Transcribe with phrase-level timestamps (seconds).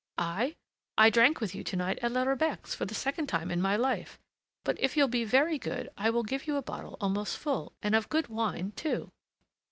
[0.17, 0.55] "I?
[0.97, 3.75] I drank with you to night at La Rebec's for the second time in my
[3.75, 4.17] life;
[4.63, 7.93] but if you'll be very good, I will give you a bottle almost full, and
[7.93, 9.11] of good wine too!"